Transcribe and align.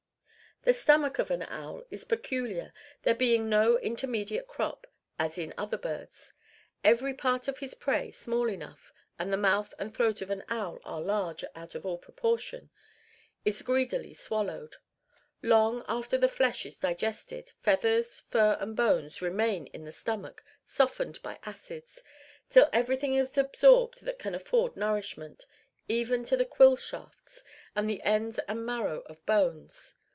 The 0.63 0.75
stomach 0.75 1.17
of 1.17 1.31
an 1.31 1.41
owl 1.41 1.83
is 1.89 2.03
peculiar, 2.05 2.71
there 3.01 3.15
being 3.15 3.49
no 3.49 3.79
intermediate 3.79 4.45
crop, 4.47 4.85
as 5.17 5.39
in 5.39 5.55
other 5.57 5.75
birds. 5.75 6.33
Every 6.83 7.15
part 7.15 7.47
of 7.47 7.57
his 7.57 7.73
prey 7.73 8.11
small 8.11 8.47
enough 8.47 8.93
(and 9.17 9.33
the 9.33 9.37
mouth 9.37 9.73
and 9.79 9.91
throat 9.91 10.21
of 10.21 10.29
an 10.29 10.43
owl 10.49 10.79
are 10.83 11.01
large 11.01 11.43
out 11.55 11.73
of 11.73 11.83
all 11.83 11.97
proportion) 11.97 12.69
is 13.43 13.63
greedily 13.63 14.13
swallowed. 14.13 14.75
Long 15.41 15.83
after 15.87 16.15
the 16.15 16.27
flesh 16.27 16.63
is 16.67 16.77
digested, 16.77 17.53
feathers, 17.61 18.19
fur, 18.29 18.55
and 18.61 18.75
bones 18.75 19.19
remain 19.19 19.65
in 19.65 19.83
the 19.83 19.91
stomach, 19.91 20.43
softened 20.63 21.19
by 21.23 21.39
acids, 21.43 22.03
till 22.51 22.69
everything 22.71 23.15
is 23.15 23.35
absorbed 23.35 24.03
that 24.03 24.19
can 24.19 24.35
afford 24.35 24.75
nourishment, 24.77 25.47
even 25.87 26.23
to 26.25 26.37
the 26.37 26.45
quill 26.45 26.77
shafts, 26.77 27.43
and 27.75 27.89
the 27.89 28.03
ends 28.03 28.37
and 28.47 28.63
marrow 28.63 28.99
of 29.07 29.25
bones. 29.25 29.95